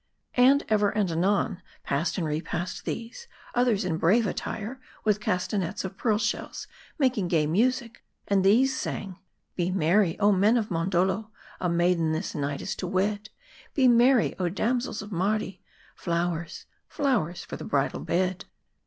And 0.33 0.65
ever 0.67 0.89
and 0.89 1.11
anon, 1.11 1.61
passed 1.83 2.17
and 2.17 2.25
repassed 2.25 2.85
these, 2.85 3.27
others 3.53 3.85
in 3.85 3.97
brave 3.97 4.25
attire; 4.25 4.81
with 5.03 5.19
castanets 5.19 5.85
of 5.85 5.95
pearl 5.95 6.17
shells, 6.17 6.65
making 6.97 7.27
gay 7.27 7.45
music; 7.45 8.03
and 8.27 8.43
these 8.43 8.75
sang 8.75 9.19
Be 9.55 9.69
merry, 9.69 10.17
oh 10.19 10.31
men 10.31 10.57
of 10.57 10.69
Mondoldo, 10.71 11.29
A 11.59 11.69
maiden 11.69 12.13
this 12.13 12.33
night 12.33 12.63
is 12.63 12.75
to 12.77 12.87
wed: 12.87 13.29
Be 13.75 13.87
merry, 13.87 14.33
oh 14.39 14.49
damsels 14.49 15.03
of 15.03 15.11
Mardi, 15.11 15.61
Flowers, 15.93 16.65
flowers 16.87 17.43
for 17.45 17.55
the 17.57 17.63
bridal 17.63 17.99
bed. 17.99 18.45